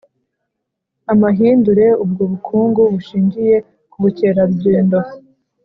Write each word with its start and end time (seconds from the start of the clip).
amahindure. 1.11 1.85
Ubwo 2.03 2.23
bukungu 2.31 2.81
bushingiye 2.93 3.55
ku 3.91 3.97
bukerarugendo 4.03 4.97